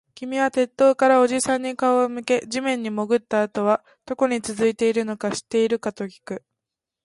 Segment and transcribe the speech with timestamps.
[0.15, 6.43] 君は鉄塔からおじさんに顔を向け、地面に潜ったあとはどこに続いているのか知っているかときく